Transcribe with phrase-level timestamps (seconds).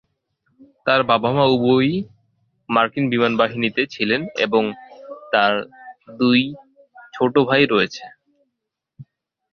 [0.85, 1.93] তার বাবা-মা উভয়ই
[2.69, 4.63] মার্কিন বিমান বাহিনীতে ছিলেন এবং
[5.33, 5.53] তার
[6.19, 6.39] দুই
[7.13, 8.05] ছোট ভাই রয়েছে।